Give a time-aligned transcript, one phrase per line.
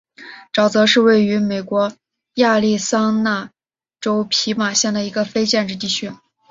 [0.51, 1.93] 沼泽是位于美国
[2.33, 3.51] 亚利桑那
[3.99, 6.11] 州皮马县的一个非建制地区。